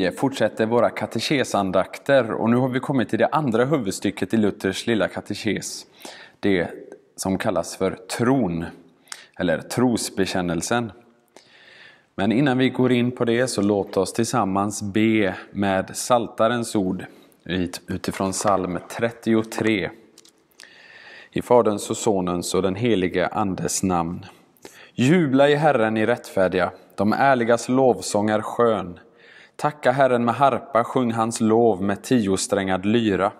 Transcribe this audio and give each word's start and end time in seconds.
Vi 0.00 0.10
fortsätter 0.10 0.66
våra 0.66 0.90
katekesandakter 0.90 2.30
och 2.30 2.50
nu 2.50 2.56
har 2.56 2.68
vi 2.68 2.80
kommit 2.80 3.08
till 3.08 3.18
det 3.18 3.26
andra 3.26 3.64
huvudstycket 3.64 4.34
i 4.34 4.36
Luthers 4.36 4.86
lilla 4.86 5.08
katekes. 5.08 5.86
Det 6.40 6.68
som 7.16 7.38
kallas 7.38 7.76
för 7.76 7.90
tron, 7.90 8.64
eller 9.38 9.58
trosbekännelsen. 9.58 10.92
Men 12.14 12.32
innan 12.32 12.58
vi 12.58 12.70
går 12.70 12.92
in 12.92 13.10
på 13.10 13.24
det 13.24 13.46
så 13.46 13.62
låt 13.62 13.96
oss 13.96 14.12
tillsammans 14.12 14.82
be 14.82 15.34
med 15.50 15.96
Saltarens 15.96 16.76
ord 16.76 17.04
utifrån 17.86 18.32
psalm 18.32 18.78
33. 18.88 19.90
I 21.30 21.42
Faderns 21.42 21.90
och 21.90 21.96
Sonens 21.96 22.54
och 22.54 22.62
den 22.62 22.74
helige 22.74 23.26
Andes 23.26 23.82
namn. 23.82 24.26
Jubla 24.94 25.48
i 25.48 25.54
Herren 25.54 25.96
i 25.96 26.06
rättfärdiga, 26.06 26.72
de 26.94 27.12
ärligas 27.12 27.68
lovsång 27.68 28.30
är 28.30 28.40
skön. 28.40 28.98
Tacka 29.60 29.90
Herren 29.90 30.24
med 30.24 30.34
harpa, 30.34 30.84
sjung 30.84 31.12
hans 31.12 31.40
lov 31.40 31.82
med 31.82 32.02
tiosträngad 32.02 32.86
lyra. 32.86 33.32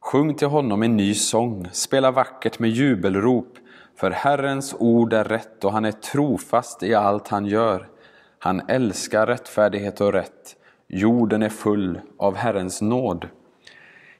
Sjung 0.00 0.34
till 0.34 0.48
honom 0.48 0.82
en 0.82 0.96
ny 0.96 1.14
sång, 1.14 1.68
spela 1.72 2.10
vackert 2.10 2.58
med 2.58 2.70
jubelrop, 2.70 3.58
för 3.96 4.10
Herrens 4.10 4.74
ord 4.78 5.12
är 5.12 5.24
rätt 5.24 5.64
och 5.64 5.72
han 5.72 5.84
är 5.84 5.92
trofast 5.92 6.82
i 6.82 6.94
allt 6.94 7.28
han 7.28 7.46
gör. 7.46 7.88
Han 8.38 8.62
älskar 8.68 9.26
rättfärdighet 9.26 10.00
och 10.00 10.12
rätt, 10.12 10.56
jorden 10.88 11.42
är 11.42 11.48
full 11.48 12.00
av 12.18 12.36
Herrens 12.36 12.82
nåd. 12.82 13.28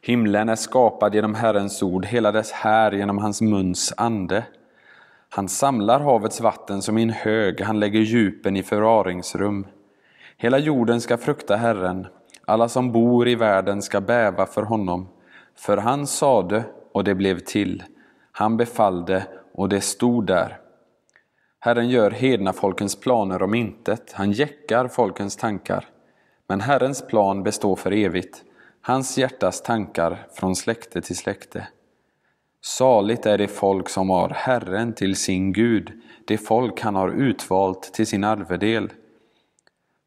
Himlen 0.01 0.49
är 0.49 0.57
skapad 0.57 1.15
genom 1.15 1.35
Herrens 1.35 1.83
ord, 1.83 2.07
hela 2.07 2.33
dess 2.33 2.53
här 2.53 2.93
genom 2.93 3.19
hans 3.19 3.41
muns 3.41 3.93
ande. 3.97 4.45
Han 5.29 5.49
samlar 5.49 6.01
havets 6.01 6.41
vatten 6.41 6.83
som 6.83 6.99
i 6.99 7.03
en 7.03 7.11
hög, 7.11 7.61
han 7.61 7.81
lägger 7.81 8.01
djupen 8.01 8.57
i 8.57 8.63
förvaringsrum. 8.63 9.67
Hela 10.39 10.59
jorden 10.59 11.01
ska 11.01 11.17
frukta 11.17 11.57
Herren, 11.57 12.07
alla 12.45 12.69
som 12.69 12.93
bor 12.93 13.29
i 13.29 13.35
världen 13.35 13.83
ska 13.83 14.01
bäva 14.01 14.47
för 14.47 14.63
honom. 14.63 15.09
För 15.55 15.77
han 15.77 16.07
sade, 16.07 16.65
och 16.93 17.05
det 17.05 17.15
blev 17.15 17.39
till. 17.39 17.83
Han 18.33 18.57
befallde, 18.57 19.27
och 19.55 19.69
det 19.69 19.81
stod 19.81 20.27
där. 20.27 20.59
Herren 21.61 21.89
gör 21.89 22.11
hedna 22.11 22.53
folkens 22.53 23.01
planer 23.01 23.43
om 23.43 23.55
intet, 23.55 24.13
han 24.13 24.33
jäckar 24.33 24.89
folkens 24.89 25.37
tankar. 25.37 25.85
Men 26.49 26.61
Herrens 26.61 27.07
plan 27.07 27.43
består 27.43 27.77
för 27.77 27.93
evigt, 27.93 28.43
hans 28.81 29.19
hjärtas 29.19 29.63
tankar 29.63 30.27
från 30.33 30.57
släkte 30.57 31.01
till 31.03 31.17
släkte. 31.17 31.69
Saligt 32.63 33.27
är 33.27 33.39
det 33.39 33.49
folk 33.49 33.89
som 33.89 34.11
har 34.11 34.29
Herren 34.29 34.93
till 34.93 35.17
sin 35.17 35.53
Gud, 35.53 35.93
det 36.27 36.39
folk 36.39 36.81
han 36.81 36.95
har 36.95 37.09
utvalt 37.09 37.83
till 37.83 38.07
sin 38.07 38.25
arvedel. 38.25 38.91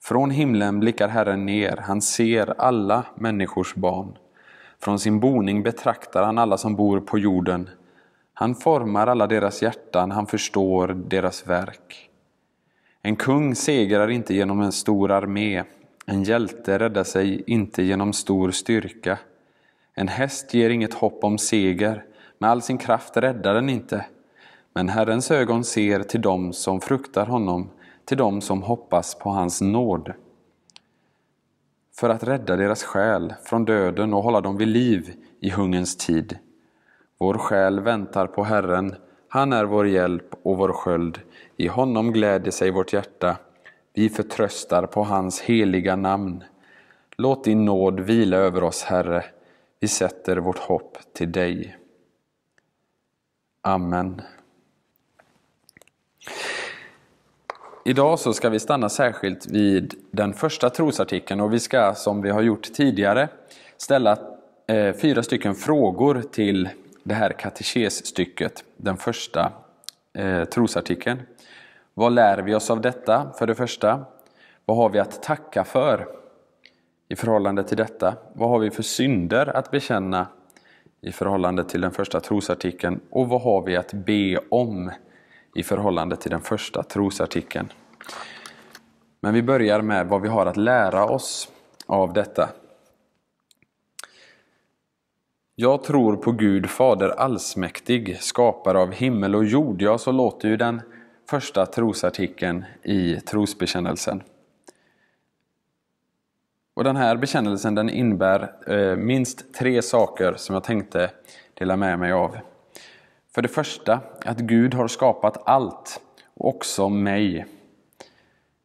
Från 0.03 0.31
himlen 0.31 0.79
blickar 0.79 1.07
Herren 1.07 1.45
ner, 1.45 1.77
han 1.77 2.01
ser 2.01 2.61
alla 2.61 3.05
människors 3.15 3.75
barn. 3.75 4.17
Från 4.81 4.99
sin 4.99 5.19
boning 5.19 5.63
betraktar 5.63 6.23
han 6.23 6.37
alla 6.37 6.57
som 6.57 6.75
bor 6.75 6.99
på 6.99 7.19
jorden. 7.19 7.69
Han 8.33 8.55
formar 8.55 9.07
alla 9.07 9.27
deras 9.27 9.61
hjärtan, 9.61 10.11
han 10.11 10.27
förstår 10.27 10.87
deras 10.87 11.47
verk. 11.47 12.09
En 13.01 13.15
kung 13.15 13.55
segrar 13.55 14.09
inte 14.09 14.33
genom 14.33 14.61
en 14.61 14.71
stor 14.71 15.11
armé, 15.11 15.63
en 16.05 16.23
hjälte 16.23 16.79
räddar 16.79 17.03
sig 17.03 17.43
inte 17.47 17.83
genom 17.83 18.13
stor 18.13 18.51
styrka. 18.51 19.19
En 19.93 20.07
häst 20.07 20.53
ger 20.53 20.69
inget 20.69 20.93
hopp 20.93 21.23
om 21.23 21.37
seger, 21.37 22.03
med 22.37 22.49
all 22.49 22.61
sin 22.61 22.77
kraft 22.77 23.17
räddar 23.17 23.53
den 23.53 23.69
inte. 23.69 24.05
Men 24.73 24.89
Herrens 24.89 25.31
ögon 25.31 25.63
ser 25.63 26.03
till 26.03 26.21
dem 26.21 26.53
som 26.53 26.81
fruktar 26.81 27.25
honom, 27.25 27.69
till 28.09 28.17
dem 28.17 28.41
som 28.41 28.63
hoppas 28.63 29.15
på 29.15 29.29
hans 29.29 29.61
nåd. 29.61 30.13
För 31.95 32.09
att 32.09 32.23
rädda 32.23 32.55
deras 32.55 32.83
själ 32.83 33.33
från 33.43 33.65
döden 33.65 34.13
och 34.13 34.23
hålla 34.23 34.41
dem 34.41 34.57
vid 34.57 34.67
liv 34.67 35.13
i 35.39 35.49
hungerns 35.49 35.97
tid. 35.97 36.37
Vår 37.17 37.33
själ 37.33 37.79
väntar 37.79 38.27
på 38.27 38.43
Herren, 38.43 38.95
han 39.27 39.53
är 39.53 39.63
vår 39.63 39.87
hjälp 39.87 40.35
och 40.43 40.57
vår 40.57 40.73
sköld. 40.73 41.19
I 41.57 41.67
honom 41.67 42.11
gläder 42.11 42.51
sig 42.51 42.71
vårt 42.71 42.93
hjärta. 42.93 43.37
Vi 43.93 44.09
förtröstar 44.09 44.85
på 44.85 45.03
hans 45.03 45.41
heliga 45.41 45.95
namn. 45.95 46.43
Låt 47.17 47.43
din 47.43 47.65
nåd 47.65 47.99
vila 47.99 48.37
över 48.37 48.63
oss, 48.63 48.83
Herre. 48.83 49.25
Vi 49.79 49.87
sätter 49.87 50.37
vårt 50.37 50.59
hopp 50.59 50.97
till 51.13 51.31
dig. 51.31 51.77
Amen. 53.61 54.21
Idag 57.89 58.19
så 58.19 58.33
ska 58.33 58.49
vi 58.49 58.59
stanna 58.59 58.89
särskilt 58.89 59.47
vid 59.47 59.93
den 60.11 60.33
första 60.33 60.69
trosartikeln 60.69 61.39
och 61.39 61.53
vi 61.53 61.59
ska, 61.59 61.93
som 61.95 62.21
vi 62.21 62.29
har 62.29 62.41
gjort 62.41 62.73
tidigare, 62.73 63.29
ställa 63.77 64.17
eh, 64.67 64.93
fyra 64.93 65.23
stycken 65.23 65.55
frågor 65.55 66.23
till 66.31 66.69
det 67.03 67.13
här 67.13 67.31
katekesstycket, 67.31 68.63
den 68.77 68.97
första 68.97 69.51
eh, 70.13 70.43
trosartikeln. 70.43 71.19
Vad 71.93 72.13
lär 72.13 72.37
vi 72.37 72.55
oss 72.55 72.69
av 72.69 72.81
detta, 72.81 73.31
för 73.39 73.47
det 73.47 73.55
första? 73.55 74.05
Vad 74.65 74.77
har 74.77 74.89
vi 74.89 74.99
att 74.99 75.23
tacka 75.23 75.63
för 75.63 76.07
i 77.07 77.15
förhållande 77.15 77.63
till 77.63 77.77
detta? 77.77 78.15
Vad 78.33 78.49
har 78.49 78.59
vi 78.59 78.71
för 78.71 78.83
synder 78.83 79.57
att 79.57 79.71
bekänna 79.71 80.27
i 81.01 81.11
förhållande 81.11 81.63
till 81.63 81.81
den 81.81 81.91
första 81.91 82.19
trosartikeln? 82.19 82.99
Och 83.09 83.29
vad 83.29 83.41
har 83.41 83.61
vi 83.61 83.75
att 83.75 83.93
be 83.93 84.37
om 84.49 84.91
i 85.55 85.63
förhållande 85.63 86.15
till 86.15 86.31
den 86.31 86.41
första 86.41 86.83
trosartikeln? 86.83 87.71
Men 89.21 89.33
vi 89.33 89.43
börjar 89.43 89.81
med 89.81 90.07
vad 90.07 90.21
vi 90.21 90.27
har 90.27 90.45
att 90.45 90.57
lära 90.57 91.05
oss 91.05 91.51
av 91.85 92.13
detta. 92.13 92.49
Jag 95.55 95.83
tror 95.83 96.15
på 96.15 96.31
Gud 96.31 96.69
Fader 96.69 97.09
allsmäktig, 97.09 98.17
skapare 98.21 98.79
av 98.79 98.91
himmel 98.91 99.35
och 99.35 99.45
jord. 99.45 99.81
Ja, 99.81 99.97
så 99.97 100.11
låter 100.11 100.47
ju 100.47 100.57
den 100.57 100.81
första 101.29 101.65
trosartikeln 101.65 102.65
i 102.83 103.15
trosbekännelsen. 103.15 104.23
Och 106.73 106.83
den 106.83 106.95
här 106.95 107.15
bekännelsen 107.15 107.75
den 107.75 107.89
innebär 107.89 108.51
eh, 108.67 108.95
minst 108.95 109.53
tre 109.53 109.81
saker 109.81 110.33
som 110.37 110.53
jag 110.53 110.63
tänkte 110.63 111.11
dela 111.53 111.77
med 111.77 111.99
mig 111.99 112.11
av. 112.11 112.37
För 113.35 113.41
det 113.41 113.47
första, 113.47 113.99
att 114.25 114.39
Gud 114.39 114.73
har 114.73 114.87
skapat 114.87 115.41
allt, 115.45 116.01
också 116.33 116.89
mig. 116.89 117.45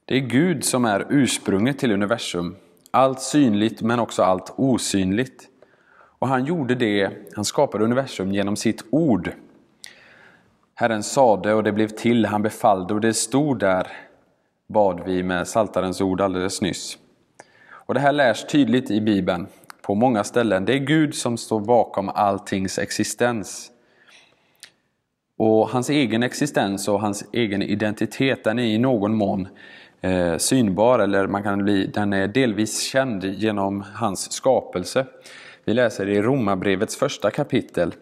Det 0.04 0.16
är 0.16 0.20
Gud 0.20 0.64
som 0.64 0.84
är 0.84 1.06
ursprunget 1.10 1.78
till 1.78 1.92
universum. 1.92 2.56
Allt 2.91 3.20
synligt 3.20 3.82
men 3.82 4.00
också 4.00 4.22
allt 4.22 4.54
osynligt. 4.56 5.48
Och 6.19 6.28
han 6.28 6.44
gjorde 6.44 6.75
det, 6.75 7.10
han 7.34 7.44
skapade 7.44 7.84
universum 7.84 8.32
genom 8.32 8.56
sitt 8.56 8.84
ord. 8.91 9.30
Herren 10.75 11.02
sade 11.02 11.54
och 11.54 11.62
det 11.62 11.72
blev 11.72 11.88
till, 11.88 12.26
han 12.26 12.42
befallde 12.42 12.94
och 12.94 13.00
det 13.00 13.14
stod 13.14 13.58
där, 13.58 13.86
bad 14.66 15.02
vi 15.06 15.22
med 15.22 15.48
Saltarens 15.48 16.00
ord 16.00 16.20
alldeles 16.20 16.60
nyss. 16.60 16.98
Och 17.66 17.94
det 17.94 18.00
här 18.00 18.12
lärs 18.12 18.44
tydligt 18.44 18.91
i 18.91 19.00
Bibeln 19.00 19.46
på 19.82 19.94
många 19.94 20.25
ställen. 20.25 20.64
Det 20.64 20.72
är 20.72 20.78
Gud 20.78 21.14
som 21.14 21.36
står 21.36 21.60
bakom 21.60 22.08
alltings 22.08 22.78
existens. 22.78 23.70
Och 25.36 25.68
hans 25.68 25.90
egen 25.90 26.22
existens 26.22 26.88
och 26.88 27.00
hans 27.00 27.24
egen 27.32 27.62
identitet 27.62 28.44
den 28.44 28.58
är 28.58 28.62
i 28.62 28.78
någon 28.78 29.14
mån 29.14 29.48
eh, 30.00 30.36
synbar 30.36 30.98
eller 30.98 31.26
man 31.26 31.42
kan 31.42 31.64
bli, 31.64 31.86
den 31.86 32.12
är 32.12 32.28
delvis 32.28 32.80
känd 32.80 33.24
genom 33.24 33.84
hans 33.94 34.32
skapelse. 34.32 35.06
Vi 35.64 35.75
läser 35.75 36.08
i 36.08 36.22
Romarbrevets 36.22 36.96
första 36.96 37.31
kapitel 37.31 37.94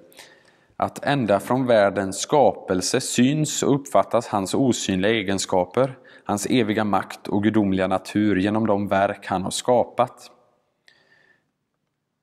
att 0.77 1.05
ända 1.05 1.41
från 1.41 1.67
världens 1.67 2.21
skapelse 2.21 3.01
syns 3.01 3.63
och 3.63 3.75
uppfattas 3.75 4.27
hans 4.27 4.55
osynliga 4.55 5.13
egenskaper, 5.13 5.99
hans 6.25 6.47
eviga 6.51 6.85
makt 6.85 7.29
och 7.29 7.43
gudomliga 7.43 7.87
natur 7.87 8.37
genom 8.37 8.67
de 8.67 8.89
verk 8.89 9.27
han 9.27 9.43
har 9.43 9.51
skapat. 9.51 10.31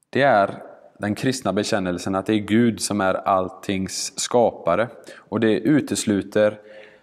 Det 0.09 0.21
är 0.21 0.68
den 0.99 1.15
kristna 1.15 1.53
bekännelsen 1.53 2.15
att 2.15 2.25
det 2.25 2.33
är 2.33 2.39
Gud 2.39 2.81
som 2.81 3.01
är 3.01 3.13
alltings 3.13 4.19
skapare 4.19 4.87
och 5.17 5.39
det 5.39 5.59
utesluter 5.59 6.59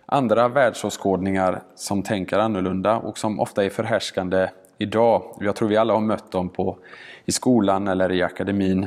andra 0.07 0.49
världsåskådningar 0.49 1.63
som 1.75 2.03
tänker 2.03 2.39
annorlunda 2.39 2.97
och 2.97 3.19
som 3.19 3.41
ofta 3.41 3.65
är 3.65 3.71
förhärskande 3.71 4.49
idag. 4.79 5.39
Jag 5.41 5.57
tror 5.57 5.69
vi 5.69 5.77
alla 5.77 5.93
har 5.93 6.01
mött 6.01 6.33
dem 6.33 6.49
på, 6.49 6.79
i 7.25 7.33
skolan 7.33 7.89
eller 7.89 8.13
i 8.13 8.23
akademin. 8.23 8.87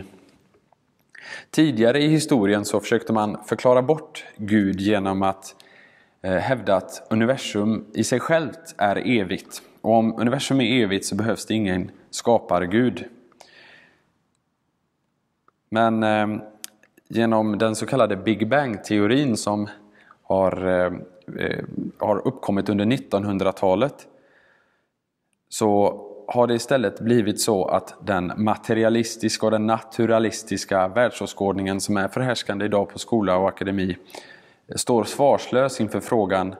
Tidigare 1.51 2.01
i 2.01 2.07
historien 2.07 2.65
så 2.65 2.79
försökte 2.79 3.13
man 3.13 3.37
förklara 3.45 3.81
bort 3.81 4.25
Gud 4.37 4.81
genom 4.81 5.23
att 5.23 5.55
eh, 6.21 6.33
hävda 6.33 6.75
att 6.75 7.07
universum 7.09 7.85
i 7.93 8.03
sig 8.03 8.19
självt 8.19 8.75
är 8.77 9.19
evigt. 9.19 9.61
Och 9.81 9.93
om 9.93 10.19
universum 10.19 10.61
är 10.61 10.83
evigt 10.83 11.05
så 11.05 11.15
behövs 11.15 11.45
det 11.45 11.53
ingen 11.53 11.91
skapargud. 12.09 13.05
Men 15.69 16.03
eh, 16.03 16.27
genom 17.07 17.57
den 17.57 17.75
så 17.75 17.85
kallade 17.85 18.15
Big 18.15 18.49
Bang-teorin 18.49 19.37
som 19.37 19.67
har, 20.23 20.65
eh, 20.67 20.93
eh 21.43 21.63
har 21.97 22.27
uppkommit 22.27 22.69
under 22.69 22.85
1900-talet 22.85 24.07
så 25.49 26.01
har 26.27 26.47
det 26.47 26.53
istället 26.53 26.99
blivit 26.99 27.41
så 27.41 27.65
att 27.65 27.95
den 28.01 28.33
materialistiska 28.37 29.45
och 29.45 29.51
den 29.51 29.67
naturalistiska 29.67 30.87
världsåskådningen 30.87 31.81
som 31.81 31.97
är 31.97 32.07
förhärskande 32.07 32.65
idag 32.65 32.89
på 32.89 32.99
skola 32.99 33.37
och 33.37 33.49
akademi 33.49 33.97
står 34.75 35.03
svarslös 35.03 35.81
inför 35.81 35.99
frågan 35.99 36.55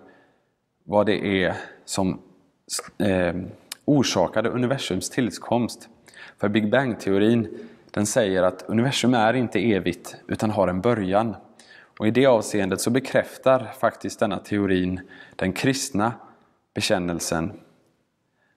vad 0.84 1.06
det 1.06 1.44
är 1.44 1.56
som 1.86 2.22
eh, 2.98 3.36
orsakade 3.86 4.50
universums 4.50 5.10
tillkomst. 5.10 5.90
För 6.38 6.50
Big 6.50 6.72
Bang-teorin 6.72 7.69
den 7.92 8.06
säger 8.06 8.44
att 8.44 8.64
universum 8.68 9.14
är 9.14 9.34
inte 9.34 9.60
evigt 9.72 10.16
utan 10.28 10.50
har 10.50 10.68
en 10.68 10.82
början. 10.82 11.36
Och 12.00 12.08
I 12.08 12.12
det 12.12 12.26
avseendet 12.26 12.82
så 12.82 12.90
bekräftar 12.90 13.68
faktiskt 13.80 14.20
denna 14.20 14.38
teorin 14.38 15.00
den 15.36 15.54
kristna 15.54 16.14
bekännelsen 16.74 17.60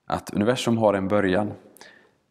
att 0.05 0.33
universum 0.33 0.77
har 0.77 0.93
en 0.93 1.07
början. 1.07 1.53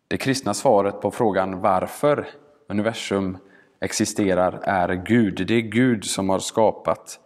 Det 0.09 0.17
kristna 0.17 0.55
svaret 0.55 1.01
på 1.01 1.11
frågan 1.11 1.61
varför 1.61 2.27
universum 2.69 3.39
existerar 3.81 4.61
är 4.63 4.95
Gud. 4.95 5.47
Det 5.47 5.55
är 5.55 5.61
Gud 5.61 6.05
som 6.05 6.29
har 6.29 6.39
skapat 6.39 7.21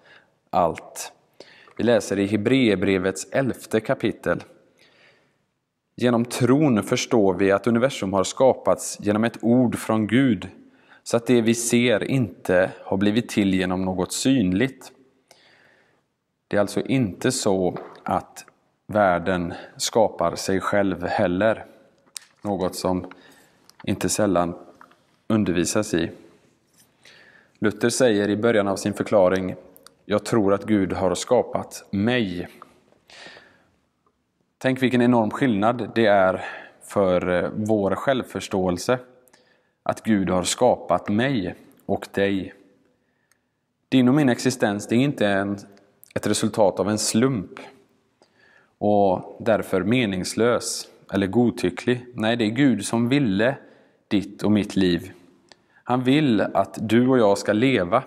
allt. 0.50 1.12
Vi 1.76 1.84
läser 1.84 2.19
i 2.19 2.26
Hebreerbrevets 2.26 3.26
elfte 3.32 3.81
kapitel. 3.81 4.43
Genom 5.96 6.25
tron 6.25 6.82
förstår 6.82 7.34
vi 7.34 7.52
att 7.52 7.66
universum 7.66 8.12
har 8.12 8.25
skapats 8.25 8.98
genom 9.00 9.25
ett 9.25 9.38
ord 9.40 9.78
från 9.78 10.06
Gud, 10.06 10.48
så 11.02 11.16
att 11.16 11.26
det 11.26 11.40
vi 11.40 11.54
ser 11.54 12.04
inte 12.04 12.70
har 12.84 12.96
blivit 12.96 13.28
till 13.28 13.54
genom 13.54 13.84
något 13.84 14.12
synligt. 14.12 14.93
Det 16.48 16.56
är 16.56 16.60
alltså 16.60 16.81
inte 16.81 17.32
så 17.32 17.78
att 18.02 18.44
världen 18.87 19.54
skapar 19.76 20.34
sig 20.37 20.60
själv 20.60 21.06
heller. 21.06 21.64
Något 22.42 22.75
som 22.75 23.06
inte 23.84 24.08
sällan 24.08 24.54
undervisas 25.28 25.94
i. 25.94 26.10
Luther 27.58 27.88
säger 27.88 28.28
i 28.28 28.37
början 28.37 28.69
av 28.69 28.76
sin 28.76 28.94
förklaring 28.94 29.54
Jag 30.04 30.25
tror 30.25 30.54
att 30.54 30.64
Gud 30.64 30.92
har 30.92 31.14
skapat 31.14 31.84
mig. 31.90 32.49
Tänk 34.66 34.82
vilken 34.82 35.02
enorm 35.02 35.30
skillnad 35.30 35.90
det 35.94 36.06
är 36.06 36.44
för 36.82 37.44
eh, 37.44 37.50
vår 37.56 37.94
självförståelse 37.94 38.98
att 39.82 40.02
Gud 40.02 40.30
har 40.30 40.42
skapat 40.42 41.08
mig 41.08 41.54
och 41.86 42.08
dig. 42.14 42.54
Din 43.88 44.08
och 44.08 44.14
min 44.14 44.28
existens 44.28 44.86
det 44.86 44.94
är 44.94 44.98
inte 44.98 45.26
en, 45.26 45.58
ett 46.14 46.26
resultat 46.26 46.80
av 46.80 46.90
en 46.90 46.98
slump 46.98 47.50
och 48.78 49.36
därför 49.40 49.82
meningslös 49.82 50.88
eller 51.12 51.26
godtycklig. 51.26 52.06
Nej, 52.14 52.36
det 52.36 52.44
är 52.44 52.50
Gud 52.50 52.84
som 52.84 53.08
ville 53.08 53.56
ditt 54.08 54.42
och 54.42 54.52
mitt 54.52 54.76
liv. 54.76 55.12
Han 55.84 56.02
vill 56.02 56.40
att 56.40 56.78
du 56.80 57.08
och 57.08 57.18
jag 57.18 57.38
ska 57.38 57.52
leva. 57.52 58.02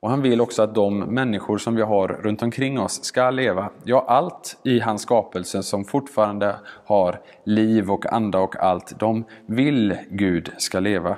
Och 0.00 0.10
han 0.10 0.22
vill 0.22 0.40
också 0.40 0.62
att 0.62 0.74
de 0.74 0.98
människor 0.98 1.58
som 1.58 1.74
vi 1.74 1.82
har 1.82 2.08
runt 2.08 2.42
omkring 2.42 2.78
oss 2.78 3.04
ska 3.04 3.30
leva. 3.30 3.70
Ja, 3.84 4.04
allt 4.08 4.58
i 4.64 4.80
hans 4.80 5.02
skapelse 5.02 5.62
som 5.62 5.84
fortfarande 5.84 6.56
har 6.84 7.20
liv 7.44 7.90
och 7.90 8.12
anda 8.12 8.38
och 8.38 8.56
allt, 8.56 8.98
de 8.98 9.24
vill 9.46 9.96
Gud 10.10 10.52
ska 10.58 10.80
leva 10.80 11.16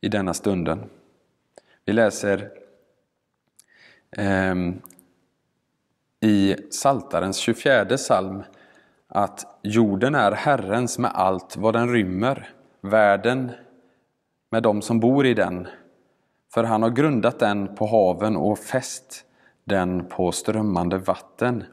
i 0.00 0.08
denna 0.08 0.34
stunden. 0.34 0.90
Vi 1.84 1.92
läser 1.92 2.50
eh, 4.16 4.54
i 6.20 6.56
Saltarens 6.70 7.36
24 7.36 7.84
psalm 7.84 8.42
att 9.08 9.60
jorden 9.62 10.14
är 10.14 10.32
Herrens 10.32 10.98
med 10.98 11.10
allt 11.14 11.56
vad 11.56 11.74
den 11.74 11.92
rymmer, 11.92 12.48
världen 12.80 13.50
med 14.50 14.62
de 14.62 14.82
som 14.82 15.00
bor 15.00 15.26
i 15.26 15.34
den. 15.34 15.68
För 16.56 16.64
han 16.64 16.82
har 16.82 16.90
grundat 16.90 17.38
den 17.38 17.74
på 17.74 17.86
haven 17.86 18.36
och 18.36 18.58
fäst 18.58 19.24
den 19.64 20.08
på 20.08 20.32
strömmande 20.32 20.98
vatten. 20.98 21.64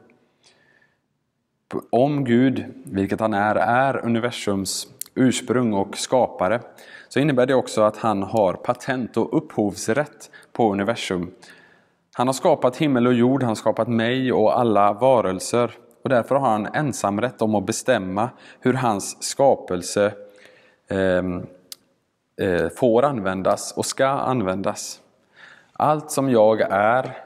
Om 1.90 2.24
Gud, 2.24 2.64
vilket 2.84 3.20
han 3.20 3.34
är, 3.34 3.54
är 3.54 4.04
universums 4.04 4.88
ursprung 5.14 5.72
och 5.72 5.96
skapare, 5.96 6.60
så 7.08 7.20
innebär 7.20 7.46
det 7.46 7.54
också 7.54 7.82
att 7.82 7.96
han 7.96 8.22
har 8.22 8.54
patent 8.54 9.16
och 9.16 9.36
upphovsrätt 9.36 10.30
på 10.52 10.72
universum. 10.72 11.30
Han 12.14 12.28
har 12.28 12.34
skapat 12.34 12.76
himmel 12.76 13.06
och 13.06 13.14
jord, 13.14 13.42
han 13.42 13.48
har 13.48 13.54
skapat 13.54 13.88
mig 13.88 14.32
och 14.32 14.58
alla 14.58 14.92
varelser 14.92 15.70
och 16.02 16.10
därför 16.10 16.34
har 16.34 16.50
han 16.50 16.66
ensamrätt 16.66 17.42
om 17.42 17.54
att 17.54 17.66
bestämma 17.66 18.30
hur 18.60 18.72
hans 18.72 19.22
skapelse 19.22 20.12
eh, 20.88 21.22
Eh, 22.36 22.68
får 22.68 23.02
användas 23.04 23.72
och 23.76 23.86
ska 23.86 24.06
användas. 24.06 25.00
Allt 25.72 26.10
som 26.10 26.30
jag 26.30 26.60
är 26.70 27.16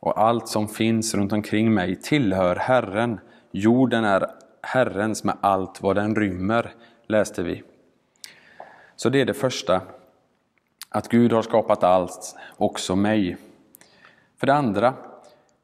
och 0.00 0.20
allt 0.20 0.48
som 0.48 0.68
finns 0.68 1.14
runt 1.14 1.32
omkring 1.32 1.74
mig 1.74 1.96
tillhör 1.96 2.56
Herren. 2.56 3.20
Jorden 3.50 4.04
är 4.04 4.26
Herrens 4.62 5.24
med 5.24 5.36
allt 5.40 5.82
vad 5.82 5.96
den 5.96 6.16
rymmer, 6.16 6.74
läste 7.06 7.42
vi. 7.42 7.62
Så 8.96 9.08
det 9.08 9.20
är 9.20 9.26
det 9.26 9.34
första, 9.34 9.80
att 10.88 11.08
Gud 11.08 11.32
har 11.32 11.42
skapat 11.42 11.84
allt, 11.84 12.36
också 12.56 12.96
mig. 12.96 13.36
För 14.40 14.46
det 14.46 14.54
andra, 14.54 14.94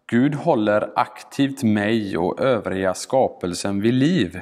Gud 0.07 0.35
håller 0.35 0.93
aktivt 0.97 1.63
mig 1.63 2.19
och 2.19 2.41
övriga 2.41 2.95
skapelsen 2.95 3.81
vid 3.81 3.95
liv. 3.95 4.41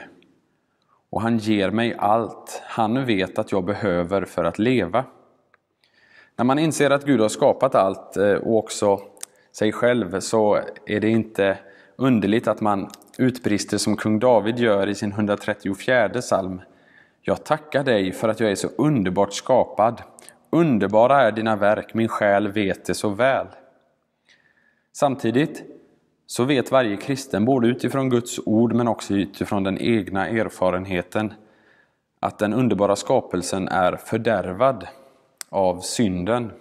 Och 1.12 1.22
han 1.22 1.38
ger 1.38 1.70
mig 1.70 1.94
allt 1.98 2.62
han 2.66 3.06
vet 3.06 3.38
att 3.38 3.52
jag 3.52 3.64
behöver 3.64 4.24
för 4.24 4.44
att 4.44 4.58
leva. 4.58 5.04
När 6.36 6.44
man 6.44 6.58
inser 6.58 6.90
att 6.90 7.04
Gud 7.04 7.20
har 7.20 7.28
skapat 7.28 7.74
allt 7.74 8.16
eh, 8.16 8.32
och 8.32 8.56
också 8.58 9.00
sig 9.52 9.72
själv 9.72 10.20
så 10.20 10.60
är 10.86 11.00
det 11.00 11.08
inte 11.08 11.58
underligt 11.96 12.48
att 12.48 12.60
man 12.60 12.90
utbrister 13.18 13.78
som 13.78 13.96
kung 13.96 14.18
David 14.18 14.58
gör 14.58 14.86
i 14.86 14.94
sin 14.94 15.12
134 15.12 16.08
psalm. 16.08 16.60
Jag 17.22 17.44
tackar 17.44 17.84
dig 17.84 18.12
för 18.12 18.28
att 18.28 18.40
jag 18.40 18.50
är 18.50 18.54
så 18.54 18.68
underbart 18.78 19.32
skapad. 19.32 20.02
Underbara 20.50 21.22
är 21.22 21.32
dina 21.32 21.56
verk, 21.56 21.94
min 21.94 22.08
själ 22.08 22.48
vet 22.48 22.84
det 22.84 22.94
så 22.94 23.08
väl. 23.08 23.46
Samtidigt 24.92 25.62
så 26.32 26.44
vet 26.44 26.72
varje 26.72 26.96
kristen, 26.96 27.44
både 27.44 27.68
utifrån 27.68 28.10
Guds 28.10 28.40
ord 28.44 28.72
men 28.72 28.88
också 28.88 29.14
utifrån 29.14 29.64
den 29.64 29.78
egna 29.78 30.28
erfarenheten, 30.28 31.34
att 32.20 32.38
den 32.38 32.52
underbara 32.52 32.96
skapelsen 32.96 33.68
är 33.68 33.96
fördärvad 33.96 34.86
av 35.48 35.80
synden. 35.80 36.52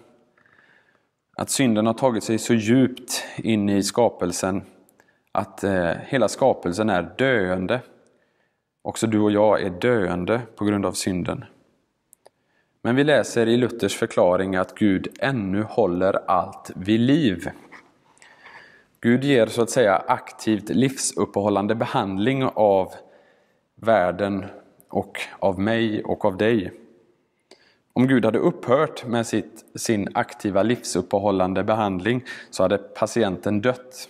Att 1.37 1.49
synden 1.49 1.87
har 1.87 1.93
tagit 1.93 2.23
sig 2.23 2.37
så 2.37 2.53
djupt 2.53 3.23
in 3.37 3.69
i 3.69 3.83
skapelsen 3.83 4.61
att 5.31 5.63
eh, 5.63 5.91
hela 6.05 6.27
skapelsen 6.27 6.89
är 6.89 7.13
döende. 7.17 7.81
Också 8.81 9.07
du 9.07 9.19
och 9.19 9.31
jag 9.31 9.61
är 9.61 9.69
döende 9.69 10.41
på 10.55 10.65
grund 10.65 10.85
av 10.85 10.91
synden. 10.91 11.45
Men 12.81 12.95
vi 12.95 13.03
läser 13.03 13.47
i 13.47 13.57
Luthers 13.57 13.95
förklaring 13.95 14.55
att 14.55 14.75
Gud 14.75 15.07
ännu 15.19 15.63
håller 15.63 16.29
allt 16.31 16.71
vid 16.75 16.99
liv. 16.99 17.49
Gud 19.01 19.23
ger 19.23 19.47
så 19.47 19.61
att 19.61 19.69
säga 19.69 20.03
aktivt 20.07 20.69
livsuppehållande 20.69 21.75
behandling 21.75 22.43
av 22.43 22.93
världen 23.75 24.45
och 24.89 25.21
av 25.39 25.59
mig 25.59 26.03
och 26.03 26.25
av 26.25 26.37
dig. 26.37 26.71
Om 27.93 28.07
Gud 28.07 28.25
hade 28.25 28.39
upphört 28.39 29.05
med 29.05 29.27
sitt, 29.27 29.65
sin 29.75 30.09
aktiva 30.13 30.63
livsuppehållande 30.63 31.63
behandling 31.63 32.23
så 32.49 32.63
hade 32.63 32.77
patienten 32.77 33.61
dött. 33.61 34.09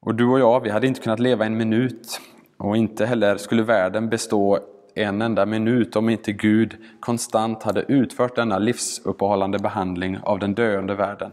Och 0.00 0.14
du 0.14 0.26
och 0.26 0.40
jag, 0.40 0.60
vi 0.60 0.70
hade 0.70 0.86
inte 0.86 1.00
kunnat 1.00 1.20
leva 1.20 1.46
en 1.46 1.56
minut 1.56 2.20
och 2.56 2.76
inte 2.76 3.06
heller 3.06 3.36
skulle 3.36 3.62
världen 3.62 4.08
bestå 4.08 4.58
en 4.94 5.22
enda 5.22 5.46
minut 5.46 5.96
om 5.96 6.08
inte 6.08 6.32
Gud 6.32 6.76
konstant 7.00 7.62
hade 7.62 7.82
utfört 7.88 8.36
denna 8.36 8.58
livsuppehållande 8.58 9.58
behandling 9.58 10.18
av 10.22 10.38
den 10.38 10.54
döende 10.54 10.94
världen. 10.94 11.32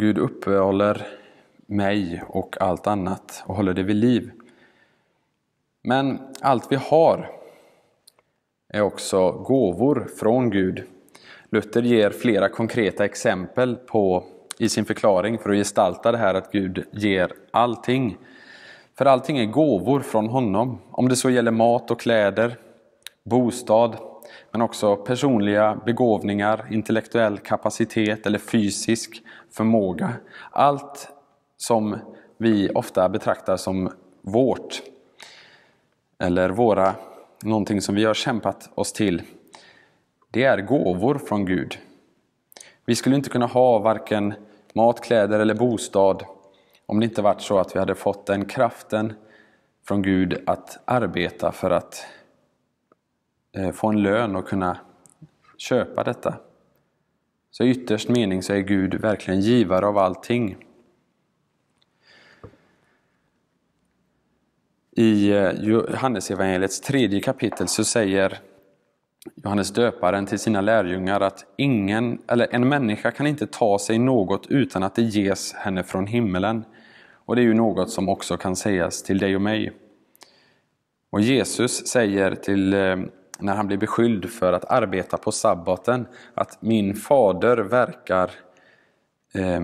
Gud 0.00 0.18
uppehåller 0.18 1.06
mig 1.66 2.22
och 2.28 2.56
allt 2.60 2.86
annat 2.86 3.42
och 3.46 3.54
håller 3.54 3.74
det 3.74 3.82
vid 3.82 3.96
liv. 3.96 4.30
Men 5.82 6.18
allt 6.40 6.72
vi 6.72 6.76
har 6.76 7.30
är 8.68 8.80
också 8.80 9.32
gåvor 9.32 10.08
från 10.18 10.50
Gud. 10.50 10.82
Luther 11.50 11.82
ger 11.82 12.10
flera 12.10 12.48
konkreta 12.48 13.04
exempel 13.04 13.76
på, 13.76 14.24
i 14.58 14.68
sin 14.68 14.84
förklaring 14.84 15.38
för 15.38 15.50
att 15.50 15.56
gestalta 15.56 16.12
det 16.12 16.18
här 16.18 16.34
att 16.34 16.52
Gud 16.52 16.84
ger 16.92 17.32
allting. 17.50 18.16
För 18.98 19.04
allting 19.06 19.38
är 19.38 19.46
gåvor 19.46 20.00
från 20.00 20.28
honom. 20.28 20.78
Om 20.90 21.08
det 21.08 21.16
så 21.16 21.30
gäller 21.30 21.50
mat 21.50 21.90
och 21.90 22.00
kläder, 22.00 22.56
bostad, 23.24 23.96
men 24.50 24.62
också 24.62 24.96
personliga 24.96 25.80
begåvningar, 25.86 26.66
intellektuell 26.70 27.38
kapacitet 27.38 28.26
eller 28.26 28.38
fysisk 28.38 29.22
förmåga. 29.50 30.12
Allt 30.50 31.08
som 31.56 31.98
vi 32.36 32.70
ofta 32.70 33.08
betraktar 33.08 33.56
som 33.56 33.92
vårt, 34.20 34.82
eller 36.18 36.50
våra, 36.50 36.94
någonting 37.42 37.80
som 37.80 37.94
vi 37.94 38.04
har 38.04 38.14
kämpat 38.14 38.70
oss 38.74 38.92
till, 38.92 39.22
det 40.30 40.44
är 40.44 40.60
gåvor 40.60 41.14
från 41.18 41.44
Gud. 41.44 41.78
Vi 42.84 42.94
skulle 42.94 43.16
inte 43.16 43.30
kunna 43.30 43.46
ha 43.46 43.78
varken 43.78 44.34
mat, 44.74 45.00
kläder 45.00 45.40
eller 45.40 45.54
bostad 45.54 46.24
om 46.90 47.00
det 47.00 47.04
inte 47.04 47.22
varit 47.22 47.40
så 47.40 47.58
att 47.58 47.74
vi 47.74 47.78
hade 47.78 47.94
fått 47.94 48.26
den 48.26 48.44
kraften 48.44 49.12
från 49.86 50.02
Gud 50.02 50.42
att 50.46 50.78
arbeta 50.84 51.52
för 51.52 51.70
att 51.70 52.06
eh, 53.52 53.70
få 53.70 53.88
en 53.88 54.02
lön 54.02 54.36
och 54.36 54.48
kunna 54.48 54.78
köpa 55.56 56.04
detta. 56.04 56.34
Så 57.50 57.64
i 57.64 57.70
ytterst 57.70 58.08
mening 58.08 58.42
så 58.42 58.52
är 58.52 58.58
Gud 58.58 58.94
verkligen 58.94 59.40
givare 59.40 59.86
av 59.86 59.98
allting. 59.98 60.56
I 64.96 65.30
eh, 65.30 65.52
Johannesevangeliets 65.52 66.80
tredje 66.80 67.20
kapitel 67.20 67.68
så 67.68 67.84
säger 67.84 68.38
Johannes 69.44 69.70
döparen 69.70 70.26
till 70.26 70.38
sina 70.38 70.60
lärjungar 70.60 71.20
att 71.20 71.44
ingen, 71.56 72.22
eller 72.26 72.48
en 72.50 72.68
människa 72.68 73.10
kan 73.10 73.26
inte 73.26 73.46
ta 73.46 73.78
sig 73.78 73.98
något 73.98 74.46
utan 74.46 74.82
att 74.82 74.94
det 74.94 75.02
ges 75.02 75.52
henne 75.52 75.82
från 75.82 76.06
himmelen. 76.06 76.64
Och 77.24 77.36
det 77.36 77.42
är 77.42 77.46
ju 77.46 77.54
något 77.54 77.90
som 77.90 78.08
också 78.08 78.36
kan 78.36 78.56
sägas 78.56 79.02
till 79.02 79.18
dig 79.18 79.34
och 79.34 79.42
mig. 79.42 79.72
Och 81.10 81.20
Jesus 81.20 81.86
säger 81.86 82.34
till, 82.34 82.74
eh, 82.74 82.96
när 83.42 83.54
han 83.54 83.66
blir 83.66 83.78
beskylld 83.78 84.30
för 84.30 84.52
att 84.52 84.64
arbeta 84.64 85.16
på 85.16 85.32
sabbaten, 85.32 86.06
att 86.34 86.62
min 86.62 86.94
fader 86.94 87.56
verkar, 87.56 88.30
eh, 89.34 89.60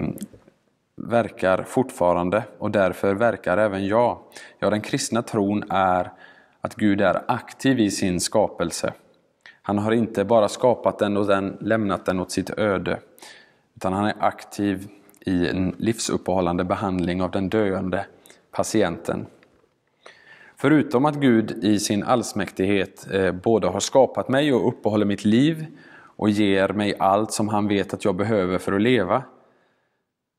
verkar 0.96 1.62
fortfarande 1.62 2.44
och 2.58 2.70
därför 2.70 3.14
verkar 3.14 3.58
även 3.58 3.86
jag. 3.86 4.18
Ja, 4.58 4.70
den 4.70 4.80
kristna 4.80 5.22
tron 5.22 5.64
är 5.70 6.12
att 6.60 6.74
Gud 6.74 7.00
är 7.00 7.22
aktiv 7.28 7.80
i 7.80 7.90
sin 7.90 8.20
skapelse. 8.20 8.92
Han 9.62 9.78
har 9.78 9.92
inte 9.92 10.24
bara 10.24 10.48
skapat 10.48 10.98
den 10.98 11.16
och 11.16 11.26
den, 11.26 11.56
lämnat 11.60 12.06
den 12.06 12.20
åt 12.20 12.30
sitt 12.30 12.50
öde, 12.50 12.98
utan 13.76 13.92
han 13.92 14.04
är 14.04 14.14
aktiv 14.18 14.88
i 15.20 15.48
en 15.48 15.74
livsuppehållande 15.78 16.64
behandling 16.64 17.22
av 17.22 17.30
den 17.30 17.48
döende 17.48 18.06
patienten. 18.50 19.26
Förutom 20.66 21.04
att 21.04 21.14
Gud 21.14 21.64
i 21.64 21.78
sin 21.78 22.02
allsmäktighet 22.02 23.06
eh, 23.12 23.32
både 23.32 23.66
har 23.66 23.80
skapat 23.80 24.28
mig 24.28 24.52
och 24.52 24.68
uppehåller 24.68 25.06
mitt 25.06 25.24
liv 25.24 25.66
och 26.16 26.30
ger 26.30 26.68
mig 26.68 26.94
allt 26.98 27.32
som 27.32 27.48
han 27.48 27.68
vet 27.68 27.94
att 27.94 28.04
jag 28.04 28.16
behöver 28.16 28.58
för 28.58 28.72
att 28.72 28.80
leva, 28.80 29.22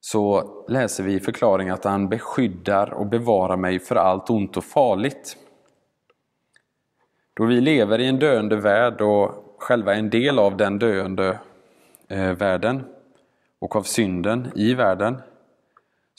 så 0.02 0.44
läser 0.70 1.04
vi 1.04 1.14
i 1.14 1.20
förklaringen 1.20 1.74
att 1.74 1.84
han 1.84 2.10
beskyddar 2.10 2.94
och 2.94 3.08
bevarar 3.08 3.58
mig 3.58 3.80
för 3.80 3.96
allt 3.96 4.30
ont 4.30 4.58
och 4.58 4.64
farligt. 4.64 5.38
Då 7.34 7.46
vi 7.46 7.62
lever 7.62 8.00
i 8.00 8.08
en 8.08 8.20
döende 8.20 8.56
värld 8.56 9.02
och 9.02 9.56
själva 9.60 9.96
är 9.96 10.00
en 10.00 10.10
del 10.10 10.40
av 10.40 10.58
den 10.58 10.80
döende 10.80 11.40
eh, 12.08 12.32
världen 12.32 12.84
och 13.60 13.76
av 13.76 13.84
synden 13.84 14.52
i 14.56 14.74
världen, 14.74 15.22